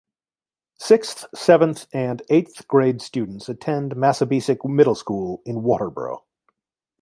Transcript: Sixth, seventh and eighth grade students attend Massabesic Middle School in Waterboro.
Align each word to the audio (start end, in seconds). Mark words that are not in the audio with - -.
Sixth, 0.79 1.25
seventh 1.35 1.85
and 1.93 2.23
eighth 2.31 2.67
grade 2.67 3.03
students 3.03 3.47
attend 3.49 3.91
Massabesic 3.95 4.65
Middle 4.67 4.95
School 4.95 5.43
in 5.45 5.57
Waterboro. 5.57 6.23